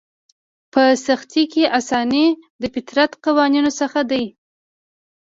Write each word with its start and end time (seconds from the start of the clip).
په 0.73 0.83
سختي 1.05 1.43
کې 1.53 1.63
اساني 1.79 2.25
د 2.61 2.63
فطرت 2.73 3.11
قوانینو 3.25 3.71
څخه 3.79 3.99
دی. 4.11 4.25